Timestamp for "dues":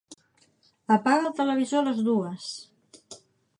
2.09-2.51